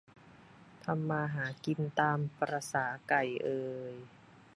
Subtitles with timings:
[0.83, 3.49] ทำมาหากิน ตามประสาไก่เอ
[3.93, 3.95] ย